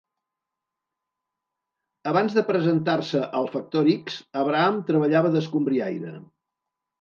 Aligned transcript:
Abans 2.11 2.37
de 2.37 2.43
presentar-se 2.47 3.21
al 3.41 3.51
"Factor 3.57 3.91
X", 3.93 4.17
Abraham 4.43 4.81
treballava 4.89 5.33
d'escombriaire. 5.37 6.17